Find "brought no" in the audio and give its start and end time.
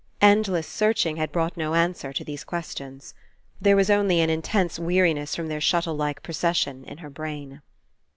1.31-1.75